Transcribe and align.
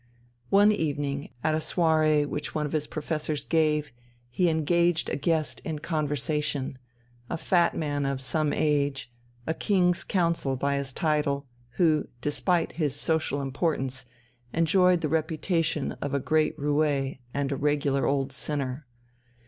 One 0.49 0.71
evening, 0.71 1.29
at 1.43 1.53
a 1.53 1.59
soirée 1.59 2.25
which 2.25 2.55
one 2.55 2.65
of 2.65 2.71
his 2.71 2.87
professors 2.87 3.43
gave, 3.43 3.91
he 4.31 4.49
engaged 4.49 5.11
a 5.11 5.15
guest 5.15 5.59
in 5.63 5.77
conversation 5.77 6.79
a 7.29 7.37
fat 7.37 7.77
man 7.77 8.07
of 8.07 8.19
some 8.19 8.51
age, 8.51 9.13
a 9.45 9.53
King's 9.53 10.03
Counsel 10.03 10.55
by 10.55 10.77
his 10.77 10.91
title, 10.91 11.45
who, 11.73 12.07
despite 12.19 12.71
his 12.71 12.95
social 12.95 13.43
importance, 13.43 14.05
enjoyed 14.53 15.01
the 15.01 15.07
reputation 15.07 15.91
of 16.01 16.15
a 16.15 16.19
great 16.19 16.57
roué 16.57 17.19
and 17.31 17.51
a 17.51 17.55
regular 17.55 18.07
old 18.07 18.31
sinner. 18.31 18.87